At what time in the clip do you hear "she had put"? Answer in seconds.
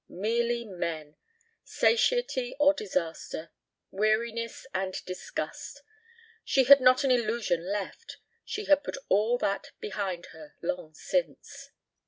8.43-8.97